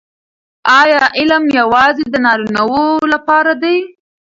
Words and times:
آیا 0.81 1.03
علم 1.17 1.43
یوازې 1.59 2.03
د 2.09 2.15
نارینه 2.25 2.63
وو 2.71 2.85
لپاره 3.13 3.51
دی؟ 3.61 3.77